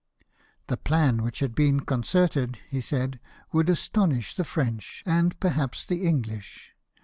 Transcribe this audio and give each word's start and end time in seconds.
The 0.65 0.77
plan 0.77 1.21
which 1.21 1.41
had 1.41 1.53
been 1.53 1.81
concerted, 1.81 2.57
he 2.67 2.81
said, 2.81 3.19
would 3.53 3.69
astonish 3.69 4.33
the 4.35 4.43
French, 4.43 5.03
and 5.05 5.39
perhaps 5.39 5.85
the 5.85 6.07
English. 6.07 6.71